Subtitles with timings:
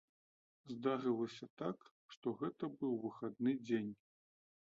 [0.75, 1.77] Здарылася так,
[2.15, 3.93] што гэта быў выхадны дзень.